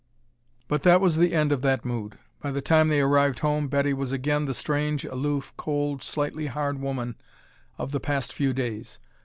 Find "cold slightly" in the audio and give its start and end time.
5.57-6.47